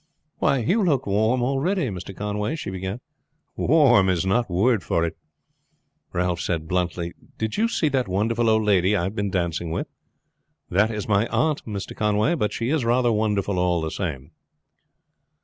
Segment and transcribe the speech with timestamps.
[0.39, 2.17] "Why, you look warm already, Mr.
[2.17, 3.01] Conway," she began.
[3.55, 5.15] "Warm is no word for it,"
[6.11, 7.13] Ralph said bluntly.
[7.37, 9.85] "Did you see that wonderful old lady I have been dancing with?"
[10.71, 11.95] "That is my aunt, Mr.
[11.95, 14.31] Conway; but she is rather wonderful all the same."